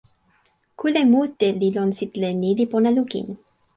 kule 0.83 1.01
mute 1.11 1.47
li 1.59 1.69
lon 1.75 1.91
sitelen 1.99 2.35
ni 2.43 2.49
li 2.59 2.65
pona 2.73 2.89
lukin. 2.97 3.27